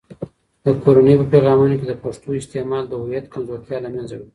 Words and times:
د 0.63 0.65
کورنۍ 0.83 1.13
په 1.19 1.25
پیغامونو 1.33 1.75
کې 1.79 1.85
د 1.87 1.93
پښتو 2.03 2.29
استعمال 2.39 2.83
د 2.87 2.93
هویت 3.01 3.25
کمزورتیا 3.33 3.77
له 3.83 3.89
منځه 3.95 4.13
وړي. 4.15 4.27